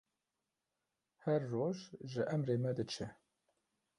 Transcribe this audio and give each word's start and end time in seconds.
Her 1.25 1.37
roj 1.51 1.75
ji 2.11 2.21
emirê 2.33 2.55
me 2.63 2.71
diçe. 2.77 3.07